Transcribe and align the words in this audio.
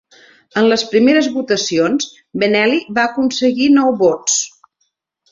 En 0.59 0.67
les 0.69 0.83
primeres 0.93 1.27
votacions, 1.33 2.07
Benelli 2.43 2.79
va 2.99 3.03
aconseguir 3.11 3.67
nou 3.75 3.93
vots. 4.01 4.39